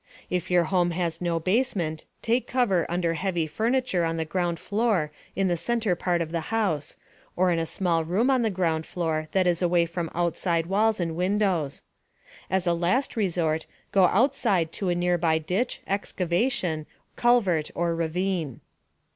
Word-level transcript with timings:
If 0.31 0.49
your 0.49 0.63
home 0.63 0.89
has 0.97 1.21
no 1.21 1.39
basement, 1.39 2.05
take 2.23 2.47
cover 2.47 2.87
under 2.89 3.13
heavy 3.13 3.45
furniture 3.45 4.03
on 4.03 4.17
the 4.17 4.25
ground 4.25 4.57
floor 4.59 5.11
in 5.35 5.47
the 5.47 5.55
center 5.55 5.93
part 5.95 6.23
of 6.23 6.31
the 6.31 6.39
house, 6.49 6.95
or 7.35 7.51
in 7.51 7.59
a 7.59 7.67
small 7.67 8.03
room 8.03 8.31
on 8.31 8.41
the 8.41 8.49
ground 8.49 8.87
floor 8.87 9.27
that 9.33 9.45
is 9.45 9.61
away 9.61 9.85
from 9.85 10.09
outside 10.15 10.65
walls 10.65 10.99
and 10.99 11.15
windows. 11.15 11.83
(As 12.49 12.65
a 12.65 12.73
last 12.73 13.15
resort, 13.15 13.67
go 13.91 14.05
outside 14.05 14.71
to 14.71 14.89
a 14.89 14.95
nearby 14.95 15.37
ditch, 15.37 15.81
excavation, 15.85 16.87
culvert 17.15 17.69
or 17.75 17.93
ravine.) 17.93 18.61